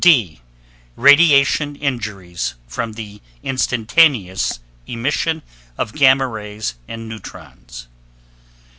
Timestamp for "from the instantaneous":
2.65-4.59